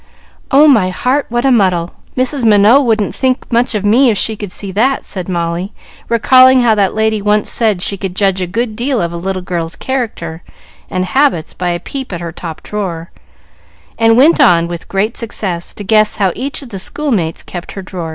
[0.49, 1.91] "Oh, my heart, what a muddle!
[2.17, 2.43] Mrs.
[2.43, 5.73] Minot wouldn't think much of me if she could see that," said Molly,
[6.09, 9.43] recalling how that lady once said she could judge a good deal of a little
[9.43, 10.41] girl's character
[10.89, 13.11] and habits by a peep at her top drawer,
[13.95, 17.73] and went on, with great success, to guess how each of the school mates kept
[17.73, 18.09] her drawer.